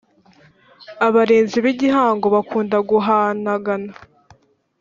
[1.07, 3.91] abarinzi b’ igihango bakunda guhanagana.